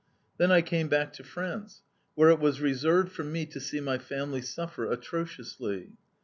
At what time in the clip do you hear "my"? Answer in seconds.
3.79-3.99